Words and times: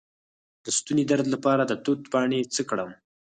د 0.63 0.67
ستوني 0.77 1.03
درد 1.11 1.27
لپاره 1.33 1.63
د 1.65 1.73
توت 1.83 2.01
پاڼې 2.11 2.39
څه 2.55 2.61
کړم؟ 2.69 2.89